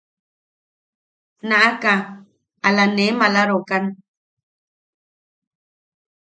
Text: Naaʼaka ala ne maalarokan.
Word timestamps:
Naaʼaka 1.47 1.91
ala 2.67 2.83
ne 2.95 3.05
maalarokan. 3.19 3.85